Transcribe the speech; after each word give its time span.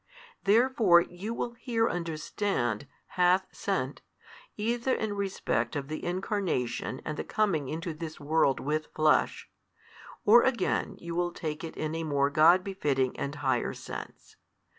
Therefore 0.45 1.01
you 1.01 1.31
will 1.31 1.53
here 1.53 1.87
understand 1.87 2.87
hath 3.21 3.45
sent, 3.51 4.01
either 4.57 4.95
in 4.95 5.13
respect 5.13 5.75
of 5.75 5.89
the 5.89 6.03
Incarnation 6.03 7.03
and 7.05 7.17
the 7.19 7.23
Coming 7.23 7.69
into 7.69 7.93
this 7.93 8.19
world 8.19 8.59
with 8.59 8.87
Flesh: 8.95 9.47
or 10.25 10.41
again 10.41 10.95
you 10.99 11.13
will 11.13 11.31
take 11.31 11.63
it 11.63 11.77
in 11.77 11.93
a 11.93 12.03
more 12.03 12.31
God 12.31 12.63
befitting 12.63 13.15
and 13.19 13.35
higher 13.45 13.75
sense. 13.75 14.37